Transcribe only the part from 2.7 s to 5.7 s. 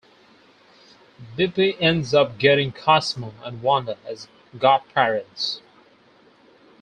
Cosmo and Wanda as godparents.